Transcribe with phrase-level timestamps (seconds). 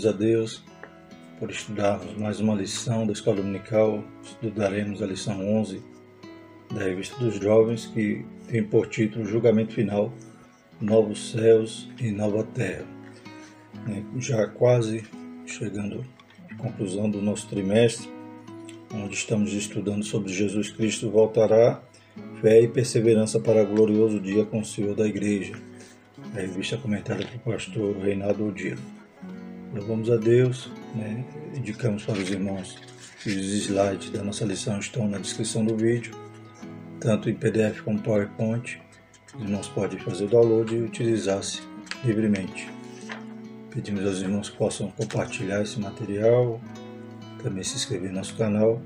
[0.00, 0.64] Louvamos a Deus
[1.38, 4.02] por estudarmos mais uma lição da Escola Dominical.
[4.22, 5.82] Estudaremos a lição 11
[6.72, 10.12] da Revista dos Jovens, que tem por título Julgamento Final,
[10.80, 12.86] Novos Céus e Nova Terra.
[13.88, 15.04] É, já quase
[15.46, 16.04] chegando
[16.50, 18.08] à conclusão do nosso trimestre,
[18.94, 21.82] onde estamos estudando sobre Jesus Cristo voltará,
[22.40, 25.54] fé e perseverança para o glorioso dia com o Senhor da Igreja.
[26.34, 28.99] A revista comentada pelo pastor Reinaldo Odilo.
[29.72, 31.24] Louvamos a Deus, né?
[31.54, 32.76] indicamos para os irmãos
[33.22, 36.12] que os slides da nossa lição estão na descrição do vídeo,
[36.98, 38.80] tanto em PDF como PowerPoint.
[39.32, 41.62] Os irmãos podem fazer o download e utilizar-se
[42.04, 42.68] livremente.
[43.72, 46.60] Pedimos aos irmãos que possam compartilhar esse material,
[47.40, 48.82] também se inscrever no nosso canal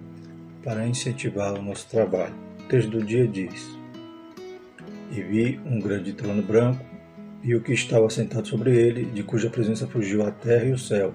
[0.63, 2.35] para incentivar o nosso trabalho.
[2.61, 3.71] O texto do dia diz:
[5.11, 6.94] E vi um grande trono branco
[7.45, 10.79] e o que estava sentado sobre ele, de cuja presença fugiu a terra e o
[10.79, 11.13] céu,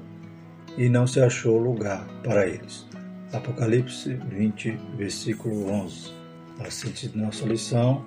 [0.78, 2.88] e não se achou lugar para eles.
[3.34, 6.14] Apocalipse 20, versículo 11.
[6.60, 8.06] A síntese de nossa lição,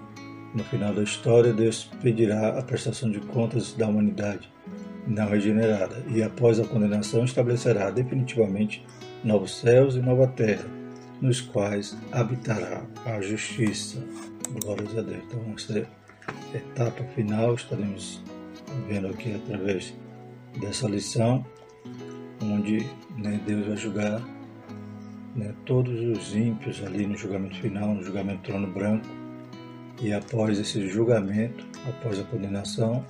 [0.55, 4.53] no final da história, Deus pedirá a prestação de contas da humanidade
[5.07, 8.85] não regenerada, e após a condenação estabelecerá definitivamente
[9.25, 10.65] novos céus e nova terra,
[11.21, 13.99] nos quais habitará a justiça.
[14.63, 15.23] Glórias a Deus.
[15.27, 15.89] Então, essa
[16.55, 18.23] etapa final estaremos
[18.89, 19.95] vendo aqui através
[20.61, 21.45] dessa lição,
[22.43, 24.21] onde né, Deus vai julgar
[25.35, 29.07] né, todos os ímpios ali no julgamento final, no julgamento trono branco,
[30.01, 33.05] e após esse julgamento, após a condenação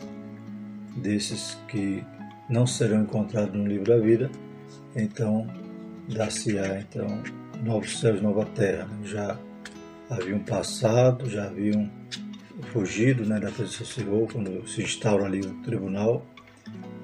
[0.97, 2.05] desses que
[2.49, 4.31] não serão encontrados no livro da vida,
[4.95, 5.47] então
[6.09, 7.23] dar-se-á então
[7.63, 8.89] novos céus, nova terra.
[9.05, 9.39] Já
[10.11, 11.91] haviam passado, já haviam
[12.73, 16.25] fugido né, da presença do Senhor quando se instaura ali o tribunal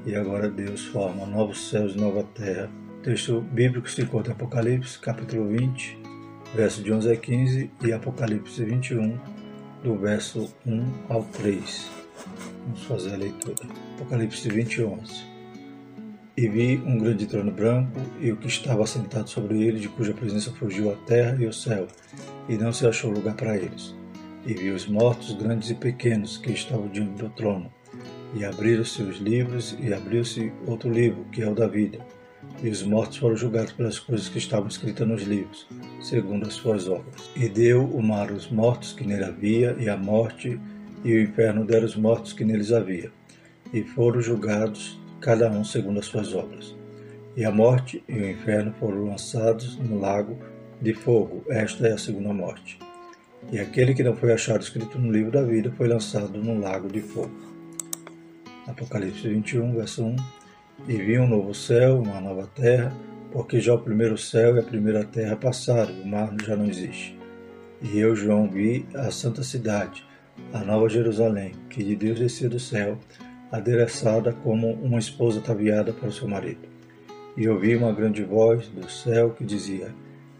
[0.07, 2.71] e agora Deus forma novos céus e nova terra.
[2.99, 5.99] O texto bíblico se encontra em Apocalipse, capítulo 20,
[6.55, 9.19] verso de 11 a 15 e Apocalipse 21,
[9.83, 11.91] do verso 1 ao 3.
[12.65, 13.69] Vamos fazer a leitura.
[13.97, 15.27] Apocalipse 20, 11.
[16.37, 20.15] E vi um grande trono branco, e o que estava sentado sobre ele, de cuja
[20.15, 21.89] presença fugiu a terra e o céu,
[22.49, 23.98] e não se achou lugar para eles
[24.49, 27.71] e viu os mortos, grandes e pequenos, que estavam diante do trono.
[28.35, 31.99] E abriram-se os livros, e abriu-se outro livro, que é o da vida.
[32.63, 35.69] E os mortos foram julgados pelas coisas que estavam escritas nos livros,
[36.01, 37.31] segundo as suas obras.
[37.37, 40.59] E deu o mar os mortos que nele havia, e a morte
[41.05, 43.13] e o inferno deram os mortos que neles havia.
[43.71, 46.75] E foram julgados, cada um segundo as suas obras.
[47.37, 50.39] E a morte e o inferno foram lançados no lago
[50.81, 51.45] de fogo.
[51.51, 52.88] Esta é a segunda morte.
[53.51, 56.89] E aquele que não foi achado escrito no livro da vida foi lançado no lago
[56.89, 57.31] de fogo.
[58.67, 60.17] Apocalipse 21, verso 1.
[60.87, 62.93] E vi um novo céu, uma nova terra,
[63.33, 67.19] porque já o primeiro céu e a primeira terra passaram, o mar já não existe.
[67.81, 70.05] E eu, João, vi a santa cidade,
[70.53, 72.99] a nova Jerusalém, que de Deus descia do céu,
[73.51, 76.69] adereçada como uma esposa ataviada para o seu marido.
[77.35, 79.95] E ouvi uma grande voz do céu que dizia: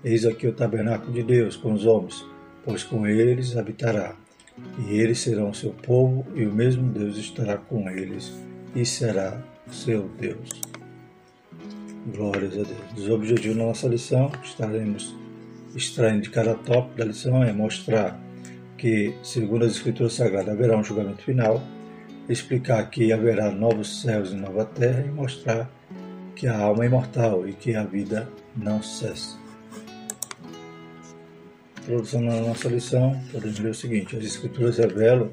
[0.05, 2.23] Eis aqui o tabernáculo de Deus com os homens
[2.69, 4.15] pois com eles habitará,
[4.87, 8.31] e eles serão seu povo, e o mesmo Deus estará com eles,
[8.77, 10.61] e será seu Deus.
[12.15, 12.93] Glórias a Deus.
[12.95, 15.17] Os objetivos da nossa lição, estaremos
[15.75, 18.21] extraindo de cada tópico da lição, é mostrar
[18.77, 21.63] que, segundo as Escrituras Sagradas, haverá um julgamento final,
[22.29, 25.71] explicar que haverá novos céus e nova terra, e mostrar
[26.37, 29.48] que a alma é imortal e que a vida não cessa
[31.89, 35.31] introdução na nossa lição, podemos ler o seguinte: as Escrituras revelam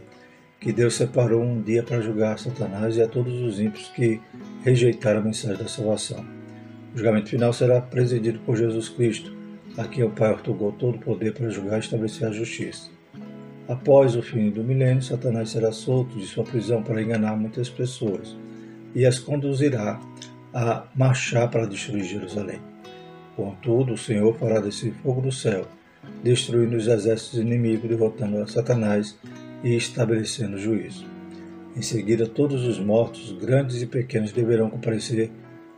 [0.57, 4.21] que Deus separou um dia para julgar Satanás e a todos os ímpios que
[4.63, 6.25] rejeitaram a mensagem da salvação.
[6.93, 9.35] O julgamento final será presidido por Jesus Cristo,
[9.77, 12.89] a quem o Pai otorgou todo o poder para julgar e estabelecer a justiça.
[13.67, 18.35] Após o fim do milênio, Satanás será solto de sua prisão para enganar muitas pessoas
[18.93, 19.99] e as conduzirá
[20.53, 22.61] a marchar para destruir Jerusalém.
[23.35, 25.67] Contudo, o Senhor fará descer fogo do céu
[26.23, 29.17] destruindo os exércitos inimigos, derrotando a Satanás
[29.63, 31.05] e estabelecendo juízo.
[31.75, 35.29] Em seguida, todos os mortos, grandes e pequenos, deverão comparecer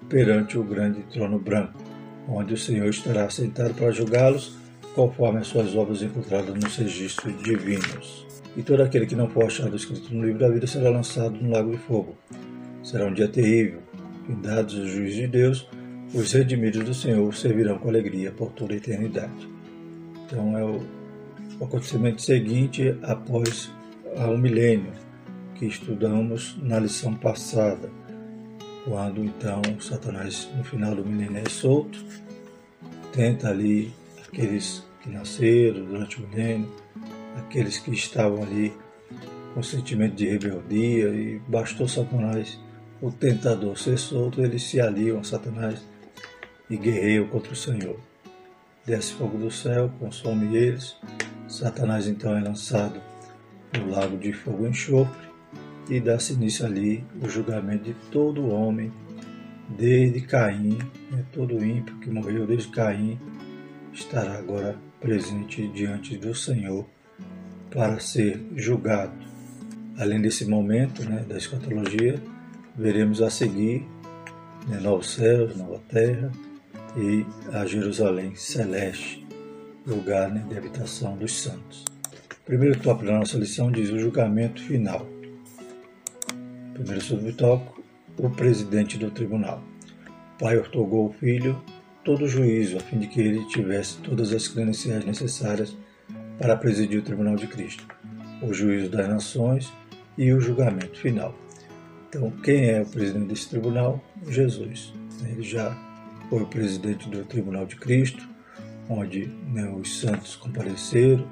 [0.08, 1.82] perante o grande trono branco,
[2.28, 4.56] onde o Senhor estará sentado para julgá-los,
[4.94, 8.26] conforme as suas obras encontradas nos registros divinos.
[8.56, 11.52] E todo aquele que não for achado escrito no livro da vida será lançado no
[11.52, 12.18] lago de fogo.
[12.84, 13.82] Será um dia terrível.
[14.26, 15.70] Findados os juízes de Deus,
[16.14, 19.57] os redimidos do Senhor servirão com alegria por toda a eternidade.
[20.28, 20.82] Então é o,
[21.64, 23.72] acontecimento seguinte após
[24.16, 24.92] o milênio
[25.56, 27.90] que estudamos na lição passada.
[28.86, 31.98] quando então Satanás, no final do milênio, é solto,
[33.14, 33.94] tenta ali
[34.28, 36.72] aqueles que nasceram durante o milênio,
[37.38, 38.74] aqueles que estavam ali
[39.54, 42.60] com sentimento de rebeldia, e bastou Satanás,
[43.02, 45.82] o tentador, ser solto, eles se aliam a Satanás
[46.70, 48.07] e guerreiam contra o Senhor.
[48.88, 50.96] Desce fogo do céu, consome eles.
[51.46, 53.02] Satanás então é lançado
[53.78, 55.28] no lago de fogo e enxofre
[55.90, 58.90] e dá-se início ali o julgamento de todo homem,
[59.78, 60.78] desde Caim,
[61.12, 63.20] né, todo ímpio que morreu desde Caim,
[63.92, 66.86] estará agora presente diante do Senhor
[67.70, 69.18] para ser julgado.
[69.98, 72.24] Além desse momento né, da escatologia,
[72.74, 73.86] veremos a seguir
[74.66, 76.32] né, novos céus, nova terra
[76.98, 79.26] e a Jerusalém celeste,
[79.86, 81.86] lugar né, de habitação dos santos.
[82.42, 85.08] O primeiro tópico da nossa lição diz o julgamento final.
[86.74, 87.84] Primeiro subtópico,
[88.18, 89.62] o presidente do tribunal.
[90.36, 91.62] O pai ortogou ao filho
[92.04, 95.78] todo o juízo, a fim de que ele tivesse todas as credenciais necessárias
[96.40, 97.86] para presidir o tribunal de Cristo,
[98.42, 99.72] o juízo das nações
[100.18, 101.36] e o julgamento final.
[102.10, 104.04] Então, quem é o presidente desse tribunal?
[104.28, 104.94] Jesus.
[105.26, 105.87] Ele já
[106.30, 108.28] foi o presidente do Tribunal de Cristo,
[108.90, 111.28] onde né, os santos compareceram,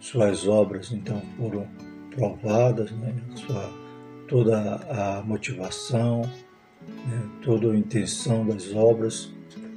[0.00, 1.66] suas obras então foram
[2.10, 3.72] provadas, né, sua
[4.28, 9.32] toda a motivação, né, toda a intenção das obras,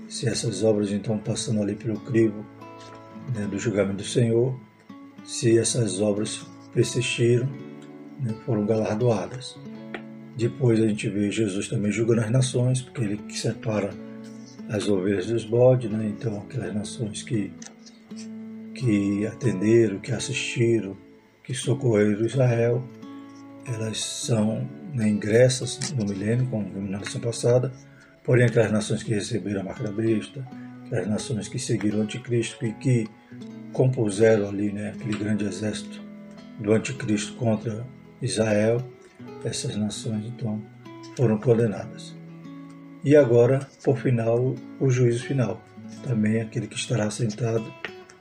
[0.08, 2.46] se essas obras então passando ali pelo crivo
[3.36, 4.58] né, do julgamento do Senhor,
[5.24, 7.48] se essas obras persistiram,
[8.20, 9.58] né, foram galardoadas.
[10.38, 13.90] Depois a gente vê Jesus também julgando as nações, porque ele que separa
[14.70, 16.08] as ovelhas dos bodes, né?
[16.08, 17.52] então aquelas nações que,
[18.74, 20.98] que atenderam, que assistiram,
[21.44, 22.84] que socorreram Israel,
[23.66, 27.72] elas são né, ingressas no milênio, como vimos na lição passada,
[28.24, 30.46] porém aquelas nações que receberam a marca da besta,
[30.86, 33.08] aquelas nações que seguiram o anticristo e que
[33.72, 36.02] compuseram ali né, aquele grande exército
[36.60, 37.86] do anticristo contra
[38.22, 38.82] Israel,
[39.44, 40.62] essas nações então
[41.16, 42.17] foram condenadas.
[43.04, 45.62] E agora, por final, o juízo final.
[46.04, 47.66] Também aquele que estará sentado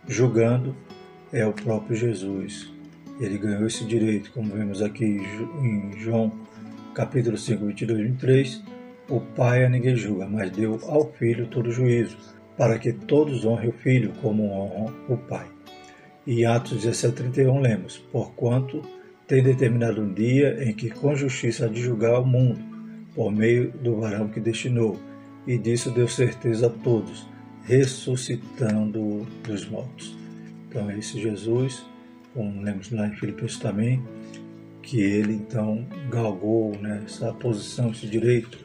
[0.06, 0.74] julgando
[1.32, 2.72] é o próprio Jesus,
[3.18, 5.04] ele ganhou esse direito, como vemos aqui
[5.62, 6.30] em João
[6.94, 8.62] capítulo 5, 22 e 23.
[9.08, 12.16] O Pai a ninguém julga, mas deu ao Filho todo juízo,
[12.58, 15.46] para que todos honrem o Filho como honram o Pai.
[16.26, 18.82] E Atos 17, 31 lemos, Porquanto
[19.26, 22.75] tem determinado um dia em que com justiça há de julgar o mundo,
[23.16, 24.96] por meio do varão que destinou,
[25.46, 27.26] e disso deu certeza a todos,
[27.64, 30.16] ressuscitando dos mortos.
[30.68, 31.84] Então, esse Jesus
[32.36, 34.02] como lemos lá em Filipenses também,
[34.82, 38.58] que ele então galgou né, essa posição, esse direito,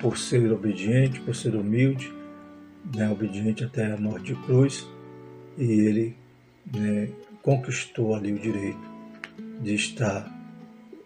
[0.00, 2.10] por ser obediente, por ser humilde,
[2.96, 4.88] né, obediente até a morte de cruz,
[5.58, 6.16] e ele
[6.74, 7.10] né,
[7.42, 8.88] conquistou ali o direito
[9.60, 10.34] de estar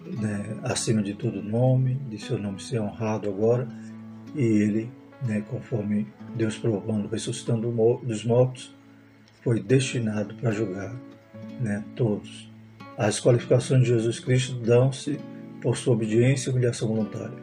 [0.07, 3.69] né, acima de todo nome, de seu nome ser honrado agora,
[4.35, 4.91] e ele,
[5.27, 7.71] né, conforme Deus provando, ressuscitando
[8.03, 8.75] dos mortos,
[9.43, 10.95] foi destinado para julgar
[11.61, 12.51] né, todos.
[12.97, 15.19] As qualificações de Jesus Cristo dão-se
[15.61, 17.37] por sua obediência e humilhação voluntária.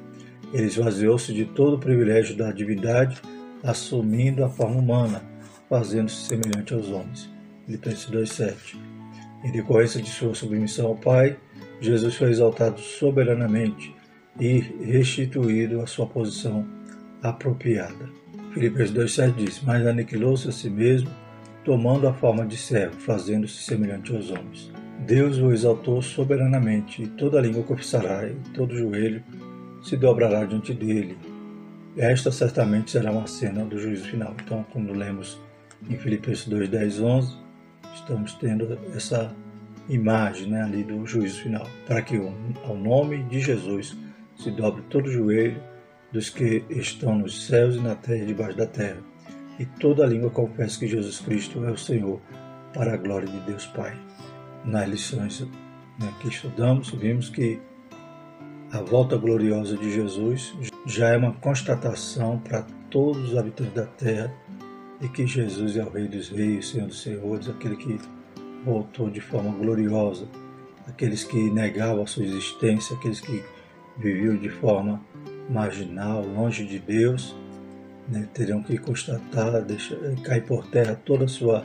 [0.53, 3.21] Ele esvaziou-se de todo o privilégio da divindade,
[3.63, 5.23] assumindo a forma humana,
[5.69, 7.29] fazendo-se semelhante aos homens.
[7.65, 8.77] Filipenses 2,7.
[9.43, 11.37] Em decorrência de sua submissão ao Pai,
[11.81, 13.95] Jesus foi exaltado soberanamente
[14.39, 16.65] e restituído à sua posição
[17.21, 18.09] apropriada.
[18.53, 21.09] Filipenses 2,7 diz: Mas aniquilou-se a si mesmo
[21.63, 24.71] tomando a forma de servo, fazendo-se semelhante aos homens.
[25.05, 29.23] Deus o exaltou soberanamente, e toda língua confessará, e todo joelho
[29.83, 31.17] se dobrará diante dele.
[31.97, 34.35] Esta certamente será uma cena do juízo final.
[34.43, 35.39] Então, quando lemos
[35.89, 37.37] em Filipenses 2, 10, 11,
[37.93, 39.33] estamos tendo essa
[39.89, 42.15] imagem né, ali do juízo final, para que
[42.63, 43.97] ao nome de Jesus
[44.37, 45.61] se dobre todo o joelho
[46.13, 49.09] dos que estão nos céus e na terra e debaixo da terra
[49.59, 52.19] e toda língua confesse que Jesus Cristo é o Senhor,
[52.73, 53.93] para a glória de Deus Pai.
[54.63, 55.41] Nas lições
[55.99, 57.59] né, que estudamos, vimos que
[58.71, 60.53] a volta gloriosa de Jesus
[60.85, 64.33] já é uma constatação para todos os habitantes da terra
[65.01, 67.99] de que Jesus é o Rei dos Reis, Senhor dos Senhores, aquele que
[68.65, 70.27] voltou de forma gloriosa,
[70.87, 73.43] aqueles que negavam a sua existência, aqueles que
[73.97, 75.01] viviam de forma
[75.49, 77.35] marginal, longe de Deus,
[78.07, 78.27] né,
[78.65, 81.63] que constatar, deixar, cair por terra toda a sua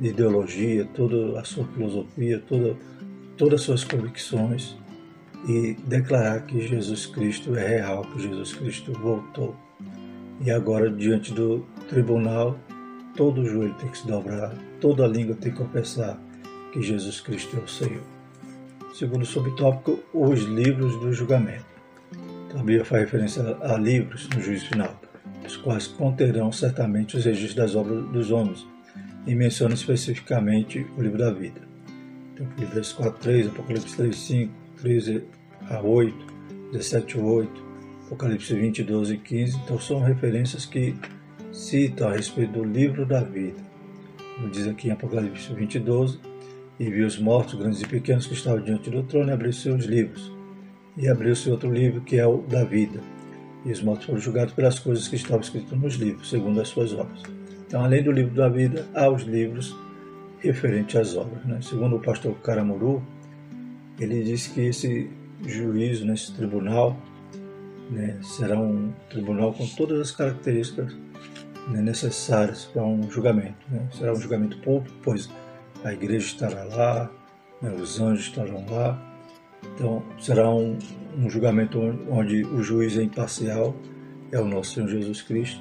[0.00, 2.76] ideologia, toda a sua filosofia, toda,
[3.36, 4.76] todas as suas convicções
[5.46, 9.54] e declarar que Jesus Cristo é real, que Jesus Cristo voltou.
[10.40, 12.58] E agora, diante do tribunal,
[13.18, 16.16] todo joelho tem que se dobrar, toda língua tem que confessar
[16.72, 18.04] que Jesus Cristo é o Senhor.
[18.94, 21.66] Segundo subtópico, os livros do julgamento.
[22.48, 25.00] Também faz referência a livros no juízo final,
[25.44, 28.64] os quais conterão certamente os registros das obras dos homens,
[29.26, 31.60] e menciona especificamente o livro da vida.
[32.32, 35.24] Então, Filipenses 4, 3, Apocalipse 3, 5, 13
[35.68, 36.14] a 8,
[36.70, 37.64] 17 a 8,
[38.06, 39.56] Apocalipse 20, 12 e 15.
[39.64, 40.94] Então, são referências que
[41.58, 43.58] citam a respeito do livro da vida.
[44.36, 46.20] Como diz aqui em Apocalipse 20, 12,
[46.78, 49.84] e viu os mortos, grandes e pequenos, que estavam diante do trono, e abriu seus
[49.84, 50.32] livros.
[50.96, 53.00] E abriu-se outro livro, que é o da vida.
[53.64, 56.92] E os mortos foram julgados pelas coisas que estavam escritas nos livros, segundo as suas
[56.92, 57.22] obras.
[57.66, 59.76] Então, além do livro da vida, há os livros
[60.38, 61.44] referentes às obras.
[61.44, 61.58] Né?
[61.60, 63.02] Segundo o pastor Caramuru,
[63.98, 65.10] ele disse que esse
[65.44, 66.96] juízo nesse tribunal
[67.90, 70.96] né, será um tribunal com todas as características
[71.68, 73.66] né, necessárias para um julgamento.
[73.70, 73.86] Né?
[73.92, 75.30] Será um julgamento público, pois
[75.84, 77.10] a igreja estará lá,
[77.62, 79.00] né, os anjos estarão lá.
[79.74, 80.78] Então, será um,
[81.16, 83.74] um julgamento onde o juiz é imparcial,
[84.30, 85.60] é o nosso Senhor Jesus Cristo,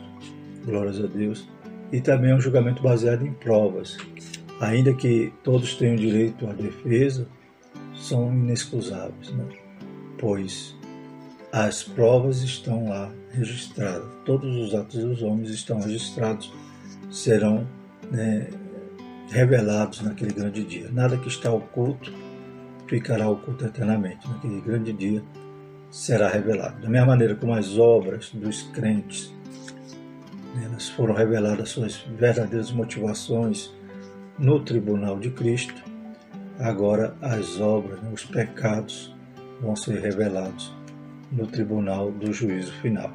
[0.65, 1.47] glórias a Deus,
[1.91, 3.97] e também é um julgamento baseado em provas.
[4.59, 7.27] Ainda que todos tenham direito à defesa,
[7.95, 9.45] são inexcusáveis, né?
[10.17, 10.76] pois
[11.51, 16.51] as provas estão lá registradas, todos os atos dos homens estão registrados,
[17.10, 17.68] serão
[18.12, 18.48] né,
[19.30, 20.89] revelados naquele grande dia.
[20.92, 22.12] Nada que está oculto
[22.88, 24.27] ficará oculto eternamente.
[24.27, 25.24] Naquele grande dia
[25.89, 26.82] será revelado.
[26.82, 29.34] Da mesma maneira como as obras dos crentes,
[30.54, 33.74] né, elas foram reveladas suas verdadeiras motivações
[34.38, 35.82] no tribunal de Cristo,
[36.60, 39.16] agora as obras, né, os pecados
[39.62, 40.76] vão ser revelados
[41.31, 43.12] no tribunal do juízo final.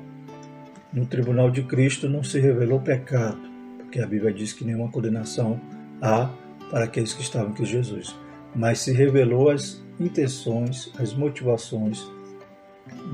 [0.93, 3.41] No tribunal de Cristo não se revelou pecado,
[3.79, 5.61] porque a Bíblia diz que nenhuma condenação
[6.01, 6.31] há
[6.71, 8.15] para aqueles que estavam com Jesus,
[8.55, 12.07] mas se revelou as intenções, as motivações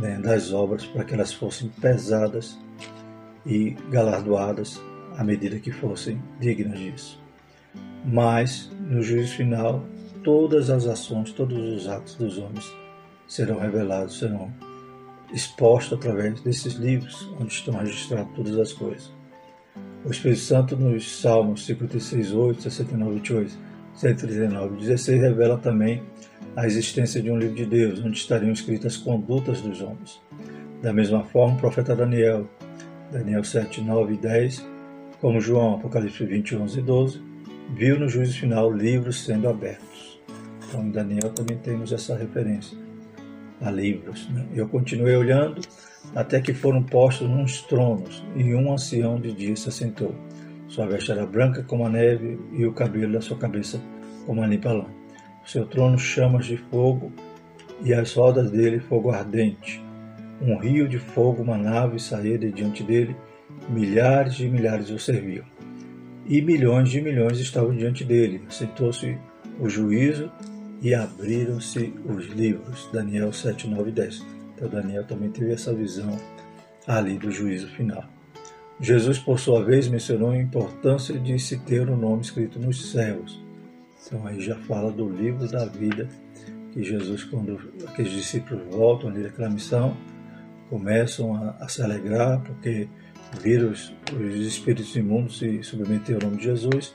[0.01, 2.59] né, das obras para que elas fossem pesadas
[3.47, 4.81] e galardoadas
[5.17, 7.21] à medida que fossem dignas disso.
[8.05, 9.85] Mas, no juízo final,
[10.23, 12.73] todas as ações, todos os atos dos homens
[13.27, 14.53] serão revelados, serão
[15.33, 19.13] expostos através desses livros, onde estão registradas todas as coisas.
[20.05, 23.59] O Espírito Santo nos Salmos 56, 8, 69, 28,
[23.95, 26.03] 139 e 16 revela também
[26.57, 30.21] a existência de um livro de Deus, onde estariam escritas as condutas dos homens.
[30.83, 32.49] Da mesma forma, o profeta Daniel,
[33.11, 34.67] Daniel 7, 9 e 10,
[35.21, 37.23] como João, Apocalipse 20, 11 e 12,
[37.75, 40.21] viu no juízo final livros sendo abertos.
[40.69, 42.79] Então, em Daniel também temos essa referência
[43.61, 44.29] a livros.
[44.31, 44.47] Né?
[44.55, 45.61] Eu continuei olhando
[46.15, 50.15] até que foram postos uns tronos, e um ancião de dia se assentou.
[50.69, 53.81] Sua veste era branca como a neve, e o cabelo da sua cabeça
[54.27, 54.87] como a limpa lã.
[55.45, 57.13] Seu trono chamas de fogo,
[57.83, 59.83] e as rodas dele fogo ardente.
[60.41, 63.17] Um rio de fogo, uma nave saía de diante dele,
[63.69, 65.45] milhares de milhares o serviam.
[66.27, 68.43] E milhões de milhões estavam diante dele.
[68.51, 69.17] Sentou-se
[69.59, 70.31] o juízo
[70.81, 72.89] e abriram-se os livros.
[72.93, 74.27] Daniel 7, 9 e 10.
[74.55, 76.17] Então Daniel também teve essa visão
[76.87, 78.05] ali do juízo final.
[78.81, 82.93] Jesus, por sua vez, mencionou a importância de se ter o um nome escrito nos
[82.93, 83.43] céus.
[84.07, 86.09] Então aí já fala do livro da vida,
[86.73, 89.97] que Jesus, quando aqueles discípulos voltam ali daquela missão,
[90.71, 92.89] começam a, a se alegrar, porque
[93.43, 96.95] viram os, os espíritos imundos se submeter ao nome de Jesus.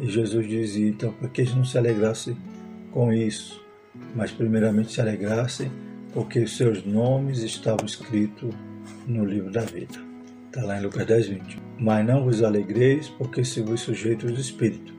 [0.00, 2.36] E Jesus dizia, então, para que eles não se alegrassem
[2.90, 3.64] com isso,
[4.14, 5.70] mas primeiramente se alegrassem
[6.12, 8.54] porque os seus nomes estavam escritos
[9.06, 9.98] no livro da vida.
[10.46, 11.58] Está lá em Lucas 10, 20.
[11.78, 14.94] Mas não vos alegreis, porque se vos sujeitos do Espírito.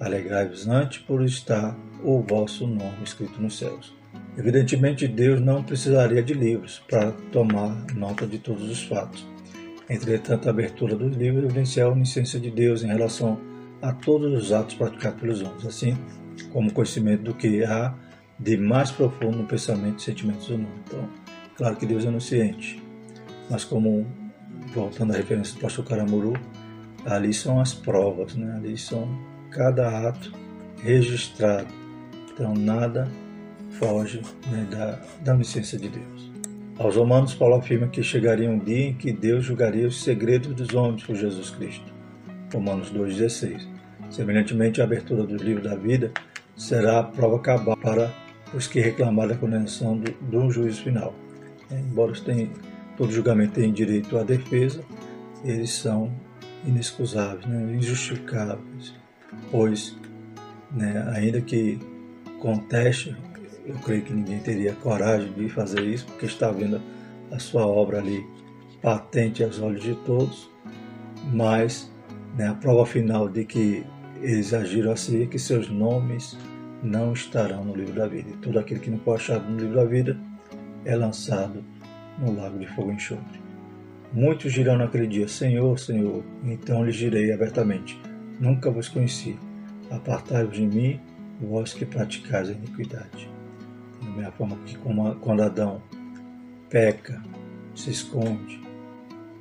[0.00, 3.94] Alegrai-vos antes por estar o vosso nome escrito nos céus.
[4.38, 9.26] Evidentemente, Deus não precisaria de livros para tomar nota de todos os fatos.
[9.90, 13.38] Entretanto, a abertura dos livros evidencia a onisciência de Deus em relação
[13.82, 15.98] a todos os atos praticados pelos homens, assim
[16.52, 17.94] como conhecimento do que há
[18.38, 20.80] de mais profundo no pensamento e sentimentos humanos.
[20.86, 21.08] Então,
[21.56, 22.82] claro que Deus é onisciente,
[23.48, 24.06] mas como,
[24.74, 26.34] voltando à referência do pastor Caramuru,
[27.04, 28.54] ali são as provas, né?
[28.56, 29.08] ali são
[29.50, 30.32] cada ato
[30.82, 31.72] registrado.
[32.32, 33.08] Então, nada
[33.70, 36.32] foge né, da, da onisciência de Deus.
[36.78, 40.74] Aos Romanos, Paulo afirma que chegaria um dia em que Deus julgaria os segredos dos
[40.74, 41.92] homens por Jesus Cristo.
[42.52, 43.71] Romanos 2,16.
[44.12, 46.12] Semelhantemente, a abertura do livro da vida
[46.54, 48.12] será a prova cabal para
[48.52, 51.14] os que reclamaram a condenação do, do juízo final.
[51.70, 52.50] É, embora tenham,
[52.94, 54.84] todo julgamento tenha direito à defesa,
[55.42, 56.12] eles são
[56.66, 58.94] inexcusáveis, né, injustificáveis,
[59.50, 59.96] pois,
[60.70, 61.80] né, ainda que
[62.38, 63.16] conteste,
[63.64, 66.82] eu creio que ninguém teria coragem de fazer isso, porque está vendo
[67.30, 68.26] a sua obra ali
[68.82, 70.50] patente aos olhos de todos,
[71.32, 71.90] mas
[72.36, 73.86] né, a prova final de que
[74.22, 76.38] eles agiram assim que seus nomes
[76.82, 78.30] não estarão no livro da vida.
[78.30, 80.18] E todo aquele que não for achado no livro da vida
[80.84, 81.64] é lançado
[82.18, 83.40] no lago de fogo e enxofre.
[84.12, 88.00] Muitos dirão naquele dia: Senhor, Senhor, então lhes direi abertamente:
[88.38, 89.38] Nunca vos conheci.
[89.90, 91.00] Apartai-vos de mim,
[91.40, 93.30] vós que praticais a iniquidade.
[94.02, 94.76] Da mesma forma que
[95.20, 95.82] quando Adão
[96.68, 97.22] peca,
[97.74, 98.60] se esconde,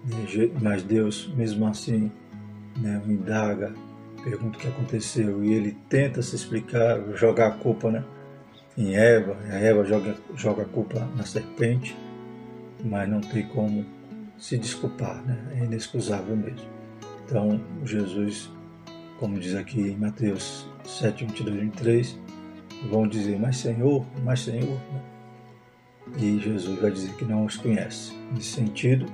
[0.05, 2.11] né, mas Deus, mesmo assim,
[2.77, 3.73] né, indaga,
[4.23, 8.03] pergunta o que aconteceu e ele tenta se explicar, jogar a culpa né,
[8.77, 11.95] em Eva, a Eva joga, joga a culpa na serpente,
[12.83, 13.85] mas não tem como
[14.37, 15.37] se desculpar, né?
[15.55, 16.67] é inexcusável mesmo.
[17.25, 18.49] Então, Jesus,
[19.19, 22.19] como diz aqui em Mateus 7, 22 e 23,
[22.89, 24.79] vão dizer, mas Senhor, mas Senhor.
[24.91, 25.01] Né?
[26.17, 29.05] E Jesus vai dizer que não os conhece, no sentido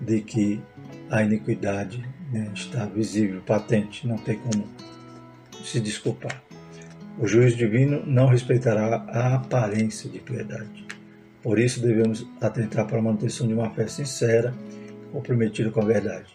[0.00, 0.62] de que
[1.10, 4.66] a iniquidade né, está visível, patente, não tem como
[5.62, 6.42] se desculpar.
[7.18, 10.86] O juiz divino não respeitará a aparência de piedade.
[11.42, 14.54] Por isso devemos atentar para a manutenção de uma fé sincera,
[15.12, 16.34] comprometida com a verdade.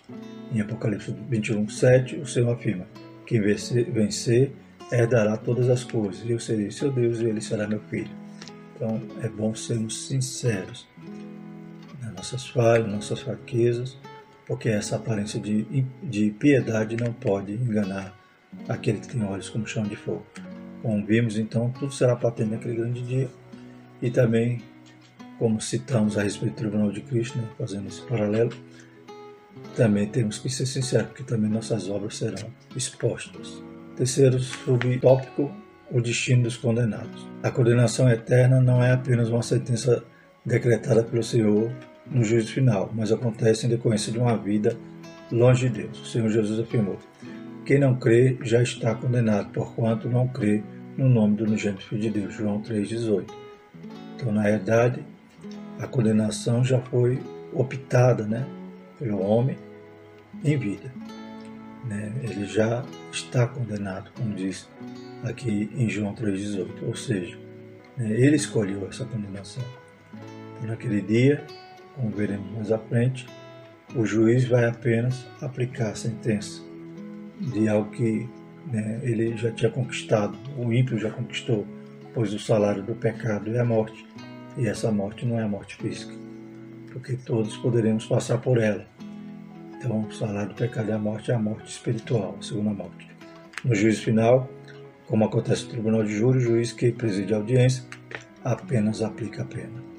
[0.53, 2.85] Em Apocalipse 21, 7, o Senhor afirma:
[3.25, 4.51] Quem vencer, vencer
[4.91, 8.11] herdará todas as coisas, e eu serei seu Deus e ele será meu filho.
[8.75, 10.87] Então é bom sermos sinceros
[12.01, 13.97] nas nossas falhas, nas nossas fraquezas,
[14.47, 18.17] porque essa aparência de, de piedade não pode enganar
[18.67, 20.25] aquele que tem olhos como chão de fogo.
[20.81, 23.29] Como vimos, então, tudo será patente naquele grande dia.
[24.01, 24.61] E também,
[25.37, 28.51] como citamos a respeito do Tribunal de Cristo, né, fazendo esse paralelo,
[29.75, 33.61] também temos que ser sinceros, porque também nossas obras serão expostas.
[33.97, 35.51] Terceiro subtópico,
[35.91, 37.27] o destino dos condenados.
[37.43, 40.03] A condenação eterna não é apenas uma sentença
[40.45, 41.71] decretada pelo Senhor
[42.09, 44.77] no juízo final, mas acontece em decorrência de uma vida
[45.31, 46.01] longe de Deus.
[46.01, 46.97] O Senhor Jesus afirmou:
[47.65, 50.63] Quem não crê já está condenado, porquanto não crê
[50.97, 52.33] no nome do unigênito Filho de Deus.
[52.33, 53.25] João 3,18.
[54.15, 55.03] Então, na verdade,
[55.79, 57.19] a condenação já foi
[57.53, 58.45] optada né,
[58.97, 59.57] pelo homem
[60.43, 60.91] em vida.
[61.85, 62.11] Né?
[62.23, 64.67] Ele já está condenado, como diz
[65.23, 66.87] aqui em João 3,18.
[66.87, 67.37] Ou seja,
[67.95, 69.63] né, ele escolheu essa condenação.
[70.55, 71.45] Então, naquele dia,
[71.97, 73.27] como veremos mais à frente,
[73.95, 76.61] o juiz vai apenas aplicar a sentença
[77.39, 78.29] de algo que
[78.71, 81.65] né, ele já tinha conquistado, o ímpio já conquistou,
[82.13, 84.05] pois o salário do pecado é a morte,
[84.57, 86.13] e essa morte não é a morte física,
[86.91, 88.85] porque todos poderemos passar por ela.
[89.77, 93.07] Então, o salário do pecado é a morte, é a morte espiritual, a segunda morte.
[93.63, 94.49] No juízo final,
[95.07, 97.83] como acontece no tribunal de júri, o juiz que preside a audiência
[98.43, 99.96] apenas aplica a pena.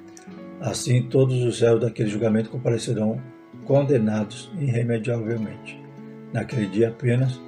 [0.61, 3.21] Assim, todos os réus daquele julgamento comparecerão
[3.65, 5.81] condenados irremediavelmente.
[6.33, 7.41] Naquele dia apenas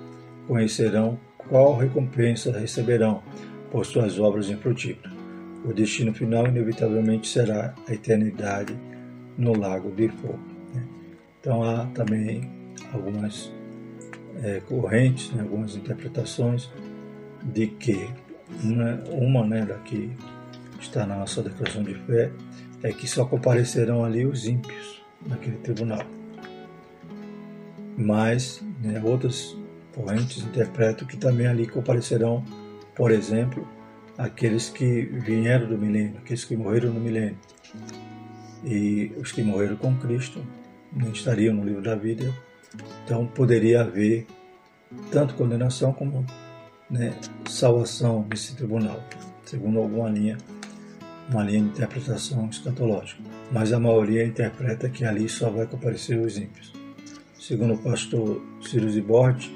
[0.46, 3.22] conhecerão qual recompensa receberão
[3.70, 5.12] por suas obras infrutíferas.
[5.64, 8.74] O destino final, inevitavelmente, será a eternidade
[9.36, 10.38] no lago de fogo.
[10.74, 10.82] Né?
[11.40, 12.50] Então, há também
[12.92, 13.52] algumas
[14.42, 16.70] é, correntes, né, algumas interpretações
[17.42, 18.08] de que
[18.62, 20.10] uma, uma né, daqui
[20.80, 22.30] está na nossa declaração de fé,
[22.82, 26.04] é que só comparecerão ali os ímpios naquele tribunal.
[27.96, 29.56] Mas né, outras
[29.94, 32.44] correntes interpretam que também ali comparecerão,
[32.94, 33.66] por exemplo,
[34.16, 37.38] aqueles que vieram do milênio, aqueles que morreram no milênio.
[38.64, 40.44] E os que morreram com Cristo
[40.92, 42.32] não estariam no livro da vida.
[43.04, 44.26] Então poderia haver
[45.10, 46.24] tanto condenação como
[46.90, 47.14] né,
[47.48, 49.02] salvação nesse tribunal,
[49.44, 50.36] segundo alguma linha
[51.30, 56.36] uma linha de interpretação escatológica, mas a maioria interpreta que ali só vai comparecer os
[56.36, 56.72] ímpios.
[57.38, 59.50] Segundo o pastor Ciro Zibordi,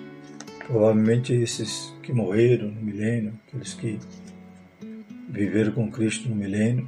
[0.67, 3.99] provavelmente esses que morreram no milênio, aqueles que
[5.29, 6.87] viveram com Cristo no milênio,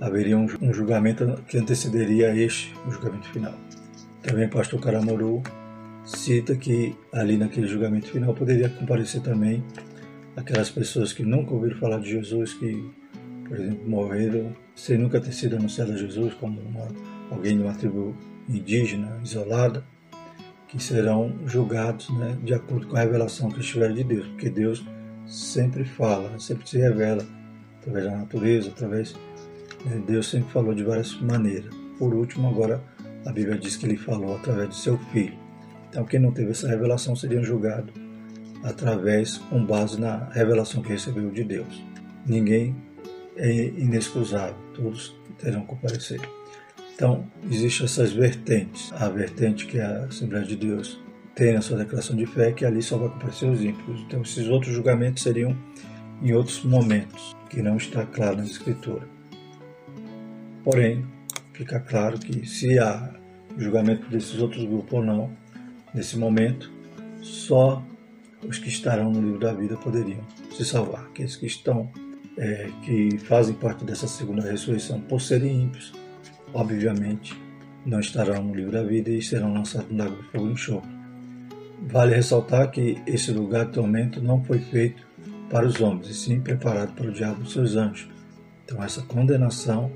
[0.00, 3.54] haveria um julgamento que antecederia este, o julgamento final.
[4.22, 5.42] Também o pastor Caramuru
[6.04, 9.62] cita que ali naquele julgamento final poderia comparecer também
[10.36, 12.88] aquelas pessoas que nunca ouviram falar de Jesus, que
[13.48, 16.86] por exemplo, morreram sem nunca ter sido anunciado a Jesus como uma,
[17.30, 18.14] alguém de uma tribo
[18.48, 19.84] indígena isolada,
[20.68, 24.84] que serão julgados né, de acordo com a revelação que estiver de Deus, porque Deus
[25.26, 27.26] sempre fala, sempre se revela
[27.80, 29.14] através da natureza, através.
[29.84, 31.74] Né, Deus sempre falou de várias maneiras.
[31.98, 32.82] Por último, agora
[33.26, 35.36] a Bíblia diz que ele falou através de seu filho.
[35.88, 37.92] Então, quem não teve essa revelação seria julgado
[38.62, 41.82] através, com base na revelação que recebeu de Deus.
[42.26, 42.76] Ninguém
[43.38, 46.20] é inexcusável, todos terão que comparecer.
[46.94, 48.92] Então, existem essas vertentes.
[48.92, 51.00] A vertente que a Assembleia de Deus
[51.34, 54.00] tem na sua declaração de fé, que ali só vai comparecer os ímpios.
[54.00, 55.56] Então, esses outros julgamentos seriam
[56.20, 59.06] em outros momentos, que não está claro na Escritura.
[60.64, 61.06] Porém,
[61.52, 63.14] fica claro que se há
[63.56, 65.30] julgamento desses outros grupos ou não,
[65.94, 66.70] nesse momento,
[67.22, 67.82] só
[68.46, 70.20] os que estarão no livro da vida poderiam
[70.52, 71.04] se salvar.
[71.06, 71.90] Aqueles que estão,
[72.38, 75.92] é, que fazem parte dessa segunda ressurreição por serem ímpios,
[76.54, 77.36] obviamente
[77.84, 80.90] não estarão no livro da vida e serão lançados no lago de fogo e enxofre.
[81.86, 85.06] Vale ressaltar que esse lugar de tormento não foi feito
[85.48, 88.08] para os homens, e sim preparado para o diabo e seus anjos.
[88.64, 89.90] Então essa condenação,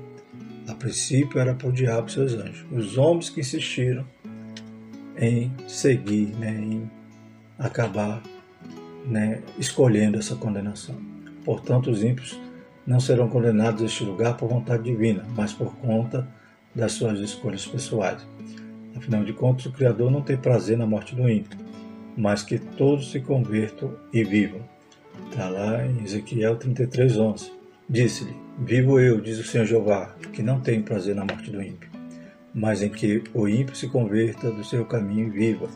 [0.67, 2.65] a princípio, era para o diabo e seus anjos.
[2.71, 4.05] Os homens que insistiram
[5.15, 6.89] em seguir, né, em
[7.59, 8.23] acabar
[9.05, 11.12] né, escolhendo essa condenação.
[11.43, 12.39] Portanto, os ímpios
[12.85, 16.27] não serão condenados a este lugar por vontade divina, mas por conta
[16.75, 18.25] das suas escolhas pessoais.
[18.95, 21.57] Afinal de contas, o Criador não tem prazer na morte do ímpio,
[22.15, 24.61] mas que todos se convertam e vivam.
[25.29, 27.51] Está lá em Ezequiel 33:11.
[27.89, 31.89] Disse-lhe: Vivo eu, diz o Senhor Jeová, que não tenho prazer na morte do ímpio,
[32.53, 35.67] mas em que o ímpio se converta do seu caminho e viva.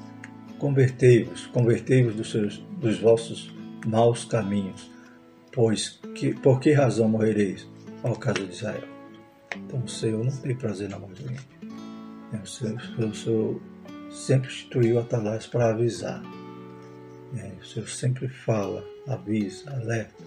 [0.59, 3.53] Convertei-vos, convertei-vos dos, dos vossos
[3.85, 4.89] maus caminhos,
[5.57, 7.67] pois que, por que razão morrereis,
[8.03, 8.87] ao caso de Israel?
[9.55, 11.57] Então o Senhor não tem prazer na morte do ímpio.
[12.31, 13.61] É, o Senhor, o Senhor
[14.11, 16.21] sempre instituiu atalaias para avisar.
[17.35, 20.23] É, o Senhor sempre fala, avisa, alerta.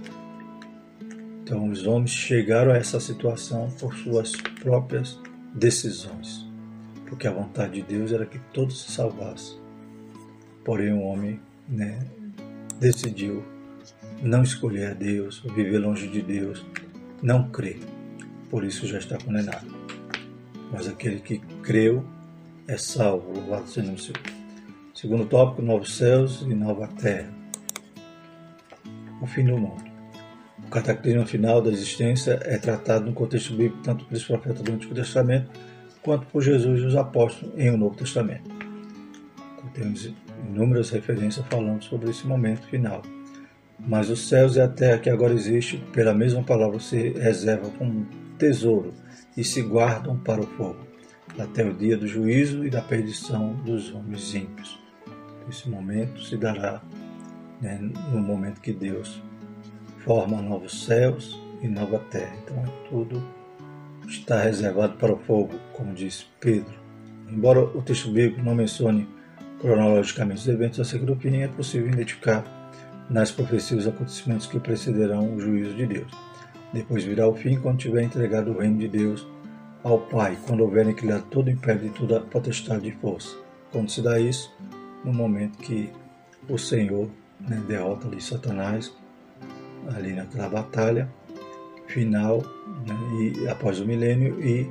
[1.44, 5.16] Então os homens chegaram a essa situação por suas próprias
[5.54, 6.44] decisões,
[7.06, 9.60] porque a vontade de Deus era que todos se salvassem.
[10.64, 12.00] Porém, o homem né,
[12.80, 13.44] decidiu
[14.22, 16.64] não escolher a Deus, viver longe de Deus,
[17.22, 17.78] não crer.
[18.48, 19.66] Por isso já está condenado.
[20.72, 22.04] Mas aquele que creu
[22.66, 24.20] é salvo, louvado seja o Senhor.
[24.94, 27.32] Segundo tópico, novos céus e nova terra.
[29.20, 29.84] O fim do mundo.
[30.64, 34.94] O cataclismo final da existência é tratado no contexto bíblico tanto pelos profetas do Antigo
[34.94, 35.50] Testamento
[36.02, 38.48] quanto por Jesus e os apóstolos em o Novo Testamento.
[39.74, 40.12] Temos
[40.48, 43.02] inúmeras referências falando sobre esse momento final.
[43.86, 48.06] Mas os céus e a terra que agora existe, pela mesma palavra, se reservam como
[48.38, 48.92] tesouro
[49.36, 50.86] e se guardam para o fogo,
[51.38, 54.78] até o dia do juízo e da perdição dos homens ímpios.
[55.48, 56.82] Esse momento se dará
[57.60, 57.78] né,
[58.12, 59.22] no momento que Deus
[59.98, 62.34] forma novos céus e nova terra.
[62.42, 63.22] Então tudo
[64.08, 66.74] está reservado para o fogo, como disse Pedro.
[67.28, 69.08] Embora o texto bíblico não mencione
[69.60, 72.59] cronologicamente os eventos da segunda opinião, é possível identificar
[73.10, 76.12] nas profecias os acontecimentos que precederão o juízo de Deus.
[76.72, 79.26] Depois virá o fim quando tiver entregado o reino de Deus
[79.82, 83.36] ao Pai, quando houver aniquilado todo o império e toda a potestade e força.
[83.72, 84.54] Quando se dá isso?
[85.04, 85.90] No momento que
[86.48, 87.08] o Senhor
[87.40, 88.92] né, derrota ali Satanás,
[89.94, 91.10] ali naquela batalha
[91.88, 92.42] final,
[92.86, 92.94] né,
[93.42, 94.70] e após o milênio, e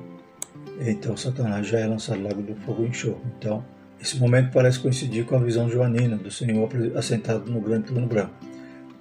[0.80, 3.22] então Satanás já é lançado logo do fogo em enxofre.
[3.38, 3.66] Então,
[4.02, 8.34] esse momento parece coincidir com a visão joanina do Senhor assentado no grande trono branco,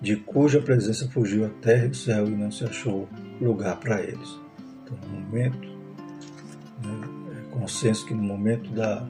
[0.01, 3.09] de cuja presença fugiu a terra e o céu e não se achou
[3.41, 4.39] lugar para eles.
[4.83, 5.69] Então, no momento,
[6.83, 7.01] né,
[7.39, 9.07] é consenso que no momento da,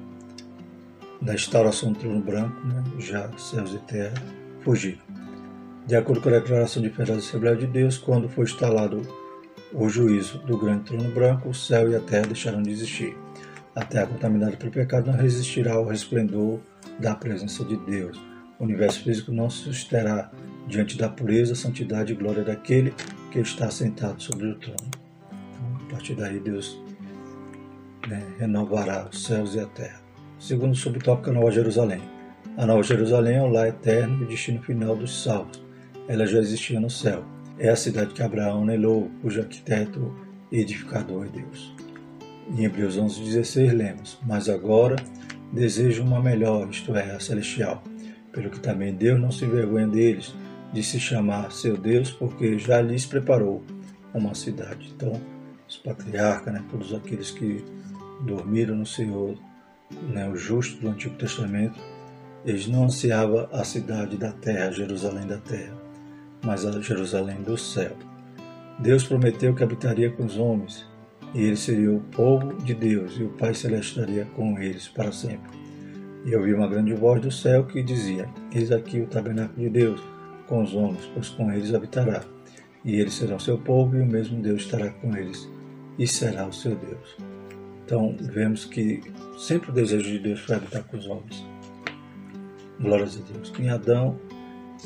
[1.23, 4.15] da instauração do trono branco, né, já céus e terra
[4.63, 5.01] fugiram.
[5.87, 9.01] De acordo com a declaração de da Assembleia de Deus, quando foi instalado
[9.73, 13.17] o juízo do grande trono branco, o céu e a terra deixaram de existir
[13.79, 16.59] a terra contaminada pelo pecado não resistirá ao resplendor
[16.99, 18.21] da presença de Deus.
[18.59, 20.33] O universo físico não se susterá
[20.67, 22.93] diante da pureza, santidade e glória daquele
[23.31, 24.91] que está sentado sobre o trono.
[25.31, 26.83] Então, a partir daí, Deus
[28.09, 30.01] né, renovará os céus e a terra.
[30.41, 32.01] Segundo subtópico, a Nova Jerusalém.
[32.57, 35.63] A Nova Jerusalém é o lar eterno e o destino final dos salvos.
[36.09, 37.25] Ela já existia no céu.
[37.57, 40.13] É a cidade que Abraão anelou, cujo arquiteto
[40.51, 41.78] e edificador é Deus.
[42.51, 44.97] Em Hebreus 11,16 lemos: Mas agora
[45.53, 47.83] desejo uma melhor, isto é, a celestial,
[48.33, 50.35] pelo que também Deus não se envergonha deles,
[50.73, 53.63] de se chamar seu Deus, porque já lhes preparou
[54.15, 54.93] uma cidade.
[54.95, 55.21] Então,
[55.69, 57.65] os patriarcas, né, todos aqueles que
[58.23, 59.37] dormiram no Senhor,
[60.11, 61.79] né, os justos do Antigo Testamento,
[62.45, 65.77] eles não ansiavam a cidade da terra, Jerusalém da terra,
[66.43, 67.93] mas a Jerusalém do céu.
[68.79, 70.87] Deus prometeu que habitaria com os homens,
[71.35, 75.13] e ele seria o povo de Deus, e o Pai Celeste estaria com eles para
[75.13, 75.59] sempre.
[76.25, 79.71] E eu vi uma grande voz do céu que dizia: Eis aqui o tabernáculo de
[79.71, 80.01] Deus
[80.47, 82.23] com os homens, pois com eles habitará.
[82.85, 85.49] E eles serão seu povo, e o mesmo Deus estará com eles,
[85.99, 87.17] e será o seu Deus.
[87.85, 89.03] Então, vemos que
[89.39, 91.47] sempre o desejo de Deus foi habitar com os homens.
[92.81, 93.53] Glórias a Deus.
[93.59, 94.19] Em Adão,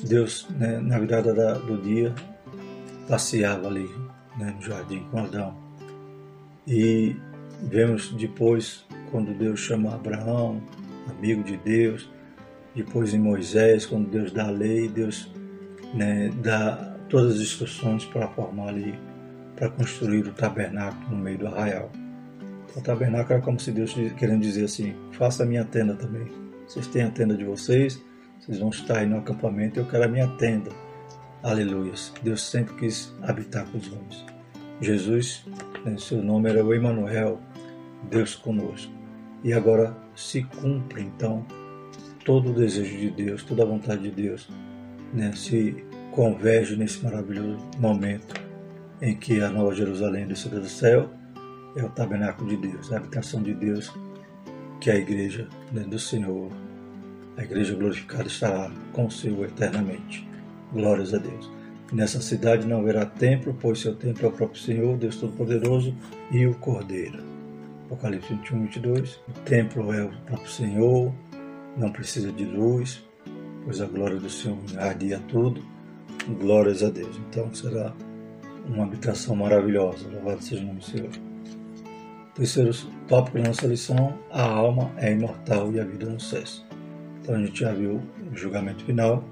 [0.05, 2.15] Deus, né, na virada da, do dia,
[3.09, 3.91] passeava ali
[4.39, 5.62] né, no jardim com Adão.
[6.67, 7.17] E
[7.63, 10.63] vemos depois, quando Deus chama Abraão,
[11.09, 12.11] amigo de Deus,
[12.75, 15.31] depois em Moisés, quando Deus dá a lei, Deus
[15.95, 18.99] né, dá todas as instruções para formar ali,
[19.57, 21.91] para construir o tabernáculo no meio do arraial.
[22.75, 26.27] O tabernáculo era como se Deus querendo dizer assim: faça a minha tenda também.
[26.67, 28.03] Vocês têm a tenda de vocês,
[28.41, 30.71] vocês vão estar aí no acampamento, eu quero a minha tenda.
[31.43, 32.13] Aleluias.
[32.23, 34.25] Deus sempre quis habitar com os homens.
[34.81, 35.45] Jesus,
[35.99, 37.41] seu nome era o Emanuel,
[38.11, 38.93] Deus conosco.
[39.45, 41.45] E agora se cumpre então
[42.25, 44.49] todo o desejo de Deus, toda a vontade de Deus,
[45.13, 48.35] né, se converge nesse maravilhoso momento
[49.01, 51.11] em que a Nova Jerusalém desceu do céu
[51.75, 53.93] é o tabernáculo de Deus, a habitação de Deus,
[54.81, 56.51] que é a igreja né, do Senhor.
[57.37, 60.29] A igreja glorificada estará com o Senhor eternamente.
[60.73, 61.51] Glórias a Deus.
[61.93, 65.95] Nessa cidade não haverá templo, pois seu templo é o próprio Senhor, Deus Todo-Poderoso
[66.31, 67.23] e o Cordeiro.
[67.85, 69.21] Apocalipse 21, 22.
[69.29, 71.13] O templo é o próprio Senhor,
[71.77, 73.05] não precisa de luz,
[73.65, 75.63] pois a glória do Senhor ardia tudo.
[76.41, 77.15] Glórias a Deus.
[77.29, 77.93] Então será
[78.67, 80.09] uma habitação maravilhosa.
[80.09, 81.11] Louvado seja o nome do Senhor.
[82.35, 82.71] Terceiro
[83.07, 86.63] tópico da nossa lição: a alma é imortal e a vida não cessa.
[87.21, 88.01] Então a gente já viu
[88.33, 89.23] o julgamento final,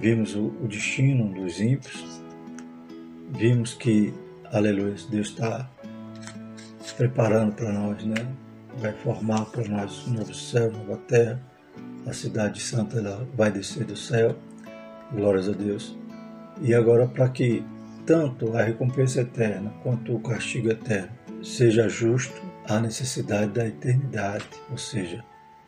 [0.00, 2.22] vimos o, o destino dos ímpios,
[3.30, 4.12] vimos que,
[4.52, 5.70] aleluia, Deus está
[6.96, 8.26] preparando para nós, né?
[8.78, 11.40] Vai formar para nós um novo céu, nova terra.
[12.06, 14.36] A cidade santa ela vai descer do céu.
[15.12, 15.96] Glórias a Deus.
[16.60, 17.64] E agora para que
[18.06, 21.10] tanto a recompensa eterna quanto o castigo eterno
[21.42, 25.24] seja justo, há necessidade da eternidade, ou seja,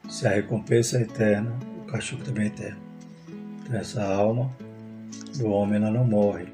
[0.08, 2.85] se a recompensa é eterna, o castigo também é eterno.
[3.72, 4.50] Essa alma
[5.38, 6.46] do homem ela não morre,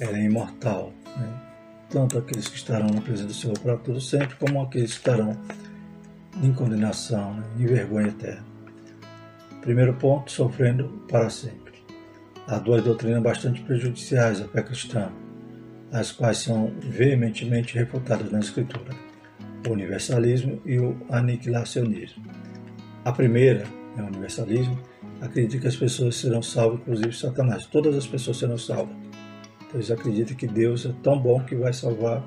[0.00, 0.92] ela é imortal.
[1.16, 1.46] Né?
[1.88, 5.36] tanto aqueles que estarão na presença do Senhor para todo sempre, como aqueles que estarão
[6.42, 8.44] em condenação, né, em vergonha eterna.
[9.60, 11.74] Primeiro ponto, sofrendo para sempre.
[12.46, 15.10] Há duas doutrinas bastante prejudiciais à fé cristã,
[15.92, 18.94] as quais são veementemente refutadas na Escritura:
[19.66, 22.22] o universalismo e o aniquilacionismo.
[23.04, 23.64] A primeira,
[23.96, 24.78] é o universalismo,
[25.20, 27.66] acredita que as pessoas serão salvas, inclusive Satanás.
[27.66, 28.94] Todas as pessoas serão salvas
[29.76, 32.24] eles acreditam que Deus é tão bom que vai salvar,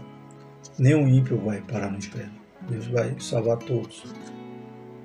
[0.77, 2.39] nenhum ímpio vai parar no inferno.
[2.69, 4.03] Deus vai salvar todos.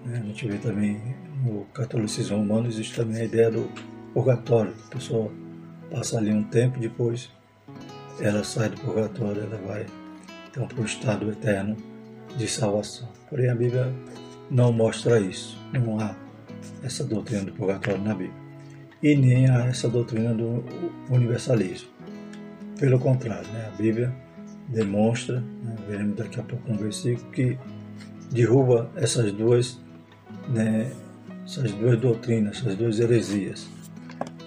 [0.05, 0.21] Né?
[0.23, 3.71] A gente vê também no catolicismo romano existe também a ideia do
[4.13, 4.75] purgatório.
[4.87, 5.31] A pessoa
[5.91, 7.31] passa ali um tempo, depois
[8.21, 9.87] ela sai do purgatório, ela vai
[10.51, 11.77] então para o estado eterno
[12.37, 13.09] de salvação.
[13.31, 13.93] Porém a Bíblia
[14.51, 15.59] não mostra isso.
[15.73, 16.15] Não há
[16.83, 18.45] essa doutrina do purgatório na Bíblia.
[19.03, 20.65] E nem há essa doutrina do
[21.11, 21.89] universalismo.
[22.79, 24.15] Pelo contrário, né, a Bíblia
[24.69, 27.59] demonstra, né, veremos daqui a pouco um versículo, que
[28.31, 29.81] derruba essas duas,
[30.49, 30.91] né,
[31.45, 33.69] essas duas doutrinas, essas duas heresias.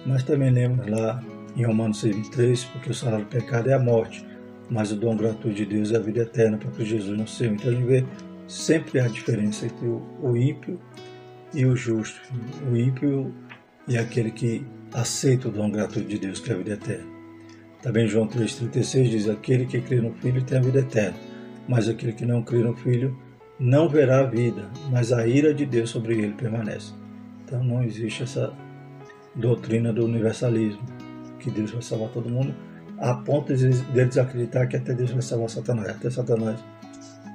[0.04, 1.22] Mas também lemos lá
[1.56, 4.24] em Romanos 6,23, porque o salário do pecado é a morte,
[4.70, 7.52] mas o dom gratuito de Deus é a vida eterna para que Jesus não seja.
[7.52, 8.04] Então a gente vê
[8.46, 10.78] sempre a diferença entre o ímpio
[11.54, 12.20] e o justo.
[12.70, 13.34] O ímpio
[13.86, 17.06] e aquele que aceita o dom gratuito de Deus, que é a vida eterna.
[17.82, 21.16] Também João 3,36 diz: Aquele que crê no Filho tem a vida eterna,
[21.68, 23.16] mas aquele que não crê no Filho
[23.58, 26.92] não verá a vida, mas a ira de Deus sobre ele permanece.
[27.44, 28.52] Então não existe essa
[29.34, 30.82] doutrina do universalismo,
[31.38, 32.54] que Deus vai salvar todo mundo,
[32.98, 36.62] a ponto deles acreditar que até Deus vai salvar Satanás, até Satanás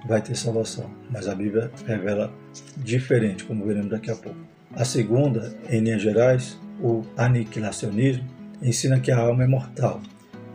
[0.06, 0.90] vai ter salvação.
[1.10, 2.34] Mas a Bíblia revela
[2.78, 4.40] diferente, como veremos daqui a pouco.
[4.76, 8.28] A segunda, em linhas gerais, o aniquilacionismo,
[8.62, 10.02] ensina que a alma é mortal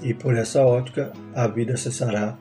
[0.03, 2.37] e por essa ótica a vida cessará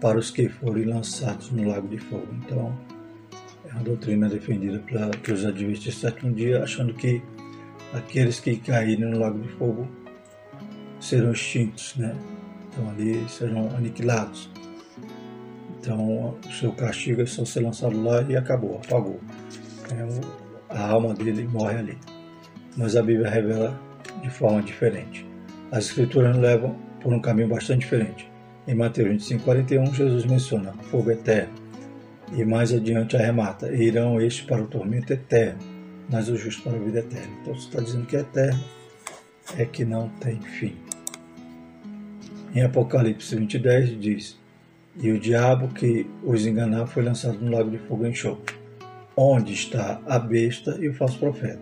[0.00, 2.26] para os que forem lançados no lago de fogo.
[2.44, 2.76] Então,
[3.68, 4.82] é uma doutrina defendida
[5.22, 7.22] pelos adventistas do sétimo dia, achando que
[7.92, 9.88] aqueles que caírem no lago de fogo
[11.00, 12.14] serão extintos, né?
[12.68, 14.50] Então ali serão aniquilados.
[15.82, 19.18] Então o seu castigo é só ser lançado lá e acabou, apagou.
[19.90, 21.98] É, a alma dele morre ali.
[22.76, 23.78] Mas a Bíblia revela
[24.22, 25.26] de forma diferente.
[25.72, 28.30] As escrituras levam por um caminho bastante diferente.
[28.68, 31.52] Em Mateus 25, 41, Jesus menciona fogo eterno.
[32.32, 35.58] E mais adiante arremata: irão estes para o tormento eterno,
[36.08, 37.28] mas os justos para a vida eterna.
[37.42, 38.64] Então, você está dizendo que é eterno,
[39.58, 40.76] é que não tem fim.
[42.54, 44.41] Em Apocalipse 20, 10 diz:
[44.96, 48.54] E o diabo que os enganava foi lançado no lago de fogo e enxofre,
[49.16, 51.60] onde está a besta e o falso profeta.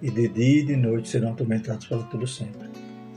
[0.00, 2.68] E de dia e de noite serão atormentados para todo sempre.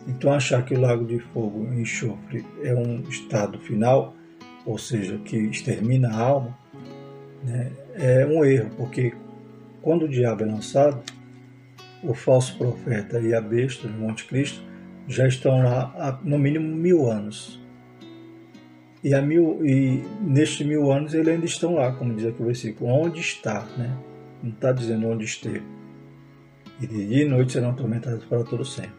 [0.08, 4.16] Então, achar que o lago de fogo e enxofre é um estado final,
[4.66, 6.58] ou seja, que extermina a alma,
[7.44, 9.13] né, é um erro, porque
[9.82, 11.02] quando o diabo é lançado,
[12.04, 14.62] o falso profeta e a besta, o anticristo,
[15.08, 17.62] já estão lá há no mínimo mil anos.
[19.04, 22.89] E, mil, e nestes mil anos eles ainda estão lá, como diz aqui o versículo,
[22.89, 23.98] onde está, né?
[24.42, 25.63] não está dizendo onde esteve.
[26.80, 28.94] E de dia e noite serão atormentados para todo sempre.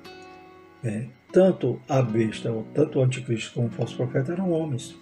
[0.83, 4.95] É, tanto a besta, ou tanto o anticristo como o falso profeta eram homens.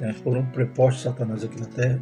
[0.00, 0.12] Né?
[0.24, 2.00] Foram prepostos Satanás aqui na terra,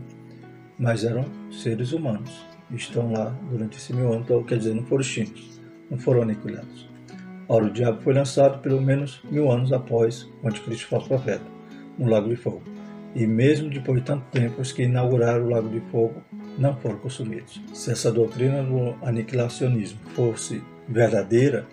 [0.79, 2.47] mas eram seres humanos.
[2.71, 6.88] Estão lá durante esse mil anos, então, quer dizer, não foram extintos, não foram aniquilados.
[7.49, 11.45] Ora, o diabo foi lançado pelo menos mil anos após o anticristo falso profeta,
[11.98, 12.62] no Lago de Fogo.
[13.14, 16.22] E mesmo depois de tanto tempo, os que inauguraram o Lago de Fogo
[16.59, 17.61] não foram consumidos.
[17.74, 21.66] Se essa doutrina do aniquilacionismo fosse verdadeira,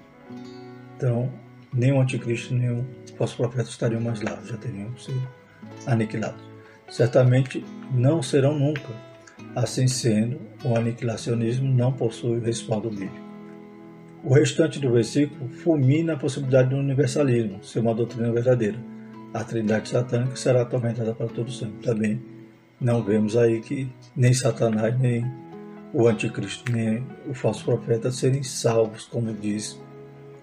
[0.95, 1.32] então,
[1.73, 5.27] o anticristo o falso profeta estariam mais lá, já teriam sido
[5.86, 6.41] aniquilados.
[6.89, 9.08] Certamente não serão nunca.
[9.56, 13.27] Assim sendo, o aniquilacionismo não possui respaldo bíblico.
[14.23, 18.77] O restante do versículo fulmina a possibilidade do universalismo ser uma doutrina verdadeira.
[19.34, 21.86] A trindade satânica será atormentada para todo sempre.
[21.86, 22.22] Também
[22.80, 25.26] não vemos aí que nem Satanás, nem
[25.94, 29.80] o anticristo, nem o falso profeta serem salvos, como diz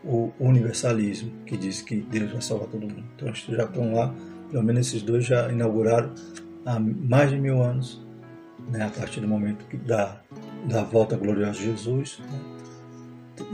[0.05, 3.05] o universalismo, que diz que Deus vai salvar todo mundo.
[3.17, 4.15] Então, já estão lá,
[4.51, 6.13] pelo menos esses dois já inauguraram
[6.67, 8.05] há mais de mil anos,
[8.69, 10.21] né, a partir do momento que da,
[10.69, 12.19] da volta gloriosa de Jesus.
[12.21, 12.55] Né,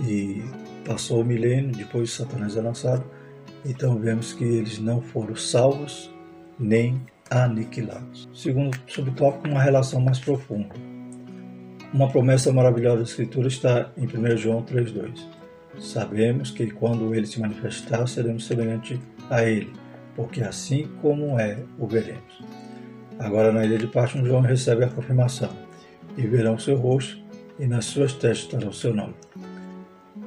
[0.07, 0.43] e
[0.85, 3.05] passou o milênio, depois Satanás é lançado.
[3.65, 6.11] Então, vemos que eles não foram salvos
[6.59, 8.29] nem aniquilados.
[8.35, 10.75] Segundo subtópico, uma relação mais profunda.
[11.93, 15.41] Uma promessa maravilhosa da Escritura está em 1 João 3,2
[15.79, 18.99] Sabemos que quando ele se manifestar, seremos semelhantes
[19.31, 19.73] a ele,
[20.17, 22.43] porque assim como é, o veremos.
[23.19, 25.51] Agora na ilha de Patmos, João recebe a confirmação,
[26.17, 27.19] e verão seu rosto,
[27.59, 29.15] e nas suas testas estará o seu nome.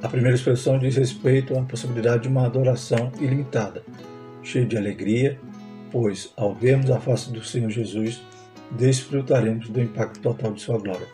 [0.04, 3.82] A primeira expressão diz respeito à possibilidade de uma adoração ilimitada,
[4.42, 5.40] cheia de alegria,
[5.90, 8.20] pois, ao vermos a face do Senhor Jesus,
[8.72, 11.06] desfrutaremos do impacto total de sua glória.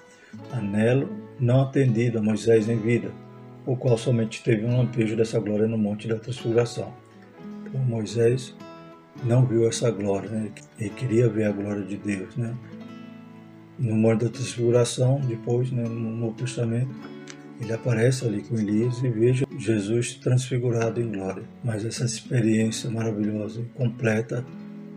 [0.50, 3.12] Anelo não atendido a Moisés em vida,
[3.64, 6.92] o qual somente teve um lampejo dessa glória no Monte da Transfiguração.
[7.64, 8.56] Então, Moisés
[9.22, 10.50] não viu essa glória, né?
[10.80, 12.36] ele queria ver a glória de Deus.
[12.36, 12.52] Né?
[13.78, 16.90] No Monte da Transfiguração, depois, né, no Novo Testamento,
[17.60, 21.44] ele aparece ali com Elias e veja Jesus transfigurado em glória.
[21.62, 24.44] Mas essa experiência maravilhosa e completa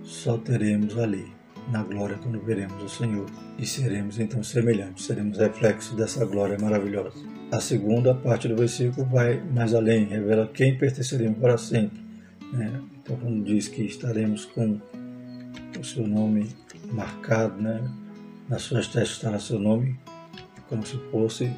[0.02, 1.26] só teremos ali,
[1.71, 3.26] na glória, quando veremos o Senhor.
[3.60, 7.17] E seremos então semelhantes, seremos reflexos dessa glória maravilhosa.
[7.52, 12.02] A segunda parte do versículo vai mais além, revela quem pertenceremos para sempre.
[12.52, 12.82] Né?
[13.02, 14.80] Então, quando diz que estaremos com
[15.78, 16.49] o seu nome
[16.91, 17.82] marcado, né?
[18.47, 19.99] nas suas testas estará seu nome,
[20.69, 21.52] como se fosse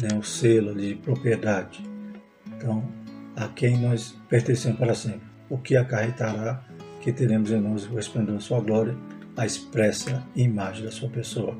[0.00, 1.82] né, o selo de propriedade.
[2.46, 2.84] Então,
[3.36, 5.26] a quem nós pertencemos para sempre.
[5.48, 6.64] O que acarretará
[7.00, 8.96] que teremos em nós o esplendor da sua glória,
[9.36, 11.56] a expressa imagem da sua pessoa.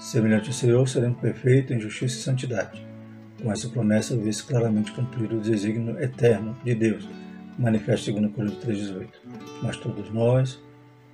[0.00, 2.92] Semelhante ao Senhor, seremos perfeitos em justiça e santidade
[3.42, 7.08] com essa promessa, vê-se claramente cumprido o desígnio eterno de Deus,
[7.58, 9.08] manifesto segundo Coríntios 3,18.
[9.62, 10.62] Mas todos nós,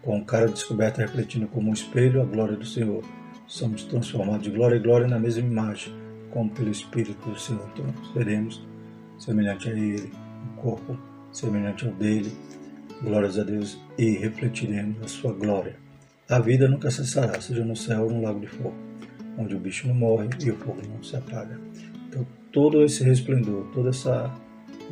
[0.02, 3.02] com o cara descoberta refletindo como um espelho a glória do Senhor,
[3.46, 5.94] somos transformados de glória em glória na mesma imagem,
[6.30, 7.68] como pelo Espírito do Senhor.
[7.72, 8.66] Então, seremos
[9.18, 10.12] semelhante a Ele,
[10.44, 10.98] um corpo
[11.32, 12.32] semelhante ao dele,
[13.02, 15.76] glórias a Deus, e refletiremos a sua glória.
[16.28, 18.74] A vida nunca cessará, seja no céu ou no lago de fogo,
[19.38, 21.58] onde o bicho não morre e o fogo não se apaga.
[22.08, 24.32] Então, todo esse resplendor, toda essa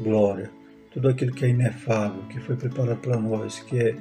[0.03, 0.51] glória,
[0.93, 3.97] tudo aquilo que é inefável, que foi preparado para nós, que é,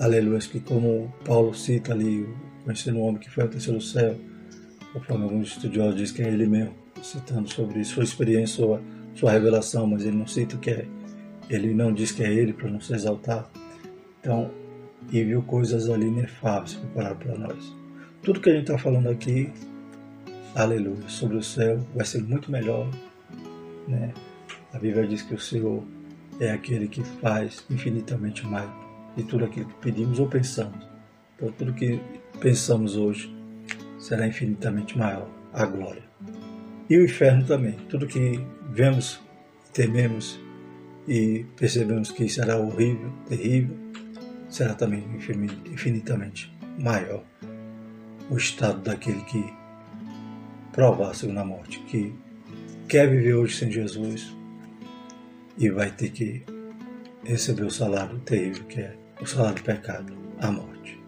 [0.00, 2.26] aleluia, que como Paulo cita ali,
[2.64, 4.16] conhecendo o homem que foi ao terceiro céu,
[4.92, 8.80] conforme alguns estudiosos dizem que é ele mesmo, citando sobre sua experiência, sua,
[9.14, 10.86] sua revelação, mas ele não cita que é,
[11.48, 13.50] ele não diz que é ele para não se exaltar.
[14.20, 14.50] Então,
[15.10, 17.76] e viu coisas ali inefáveis preparadas para nós.
[18.22, 19.50] Tudo que a gente está falando aqui
[20.54, 22.88] aleluia, sobre o céu vai ser muito melhor.
[23.88, 24.12] Né?
[24.72, 25.82] A Bíblia diz que o Senhor
[26.38, 28.70] é aquele que faz infinitamente mais
[29.16, 30.86] de tudo aquilo que pedimos ou pensamos.
[31.36, 32.00] Então, tudo que
[32.40, 33.34] pensamos hoje
[34.02, 36.02] será infinitamente maior a glória.
[36.90, 37.74] E o inferno também.
[37.88, 39.20] Tudo que vemos,
[39.72, 40.40] tememos
[41.06, 43.76] e percebemos que será horrível, terrível,
[44.48, 45.04] será também
[45.66, 47.22] infinitamente maior
[48.28, 49.44] o estado daquele que
[50.72, 52.12] provar a segunda morte, que
[52.88, 54.34] quer viver hoje sem Jesus
[55.56, 56.44] e vai ter que
[57.24, 61.01] receber o salário terrível que é o salário do pecado, a morte.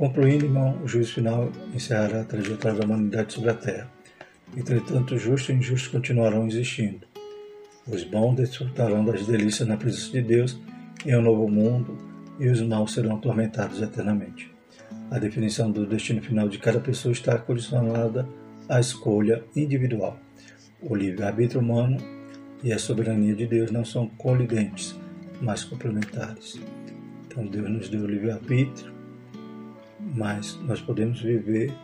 [0.00, 3.92] Concluindo, irmão, o juízo final encerrará a trajetória da humanidade sobre a terra.
[4.56, 7.06] Entretanto, justos e injustos continuarão existindo.
[7.86, 10.58] Os bons desfrutarão das delícias na presença de Deus
[11.04, 11.98] em um novo mundo
[12.38, 14.50] e os maus serão atormentados eternamente.
[15.10, 18.26] A definição do destino final de cada pessoa está condicionada
[18.70, 20.18] à escolha individual.
[20.80, 21.98] O livre-arbítrio humano
[22.64, 24.98] e a soberania de Deus não são colidentes,
[25.42, 26.58] mas complementares.
[27.26, 28.98] Então Deus nos deu o livre-arbítrio,
[30.14, 31.74] mas nós podemos viver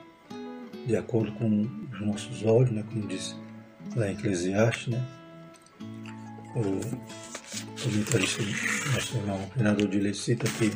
[0.87, 1.63] de acordo com
[1.93, 3.37] os nossos olhos, né, como diz
[3.95, 5.05] lá em Eclesiastes, né?
[6.55, 6.81] o
[7.83, 8.43] comentarista,
[8.93, 10.71] nosso irmão Renato de cita aqui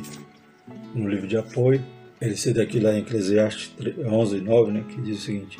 [0.93, 1.83] no livro de apoio,
[2.19, 3.73] ele cita aqui lá em Eclesiastes
[4.05, 5.59] 11, 9, né, que diz o seguinte,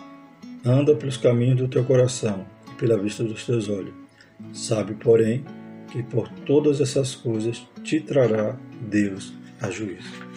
[0.63, 3.93] Anda pelos caminhos do teu coração e pela vista dos teus olhos.
[4.53, 5.43] Sabe, porém,
[5.91, 10.30] que por todas essas coisas te trará Deus a juízo.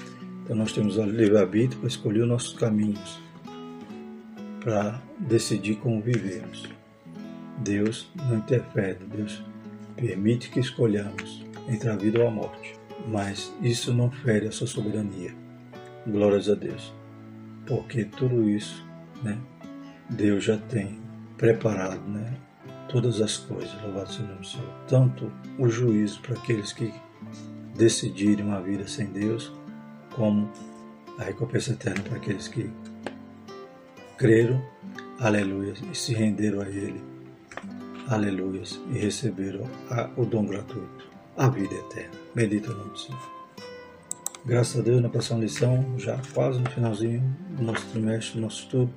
[0.44, 3.18] Então nós temos o livre-arbítrio para escolher os nossos caminhos,
[4.60, 6.68] para decidir como vivemos.
[7.58, 9.42] Deus não interfere, Deus
[9.96, 12.78] permite que escolhamos entre a vida ou a morte,
[13.08, 15.34] mas isso não fere a sua soberania.
[16.06, 16.92] Glórias a Deus,
[17.66, 18.84] porque tudo isso,
[19.22, 19.38] né,
[20.10, 20.98] Deus já tem
[21.38, 22.36] preparado, né,
[22.90, 24.74] todas as coisas, louvado seja o nome do Senhor.
[24.86, 26.92] Tanto o juízo para aqueles que
[27.74, 29.50] decidirem uma vida sem Deus,
[30.16, 30.50] como
[31.18, 32.70] a recompensa eterna para aqueles que
[34.16, 34.62] creram,
[35.20, 37.02] aleluia, e se renderam a Ele,
[38.08, 42.14] aleluia, e receberam a, o dom gratuito, a vida eterna.
[42.34, 43.34] Bendito o nome do Senhor.
[44.46, 48.62] Graças a Deus, na próxima lição, já quase no finalzinho do nosso trimestre, do nosso
[48.64, 48.92] estudo,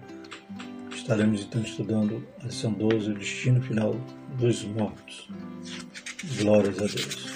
[0.92, 3.96] estaremos então estudando a lição 12, o destino final
[4.38, 5.30] dos mortos.
[6.38, 7.27] Glórias a Deus.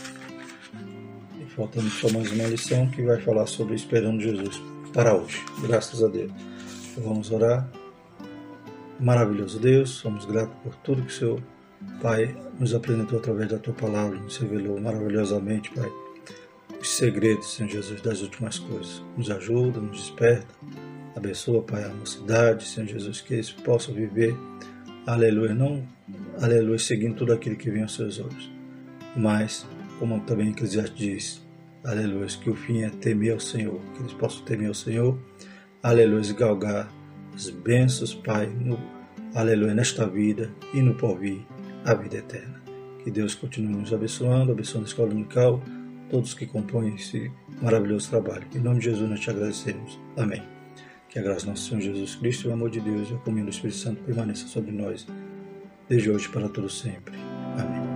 [1.56, 4.62] Faltando só mais uma lição que vai falar sobre esperando Jesus
[4.94, 5.44] para hoje.
[5.62, 6.32] Graças a Deus.
[6.92, 7.70] Então vamos orar.
[8.98, 11.44] Maravilhoso Deus, somos gratos por tudo que o Senhor,
[12.02, 15.92] Pai, nos apresentou através da Tua palavra, nos revelou maravilhosamente, Pai,
[16.80, 19.04] os segredos, Senhor Jesus, das últimas coisas.
[19.18, 20.48] Nos ajuda, nos desperta,
[21.16, 24.38] abençoa, Pai, a mocidade, Senhor Jesus, que eles possam viver,
[25.06, 25.84] aleluia, não,
[26.40, 28.52] aleluia, seguindo tudo aquilo que vem aos seus olhos,
[29.16, 29.66] mas,
[30.02, 31.48] como também Eclesiastes diz,
[31.84, 35.16] aleluia, que o fim é temer ao Senhor, que eles possam temer ao Senhor,
[35.84, 36.92] aleluia, e galgar
[37.36, 38.80] as bênçãos, Pai, no,
[39.36, 41.46] aleluia, nesta vida e no porvir,
[41.86, 42.60] a vida eterna.
[43.04, 45.62] Que Deus continue nos abençoando, abençoando a escola dominical,
[46.10, 47.32] todos que compõem esse
[47.62, 48.48] maravilhoso trabalho.
[48.56, 50.00] Em nome de Jesus nós te agradecemos.
[50.18, 50.42] Amém.
[51.10, 53.46] Que a graça do nosso Senhor Jesus Cristo, o amor de Deus e a comunhão
[53.46, 55.06] do Espírito Santo permaneça sobre nós,
[55.88, 57.16] desde hoje para todo sempre.
[57.60, 57.91] Amém.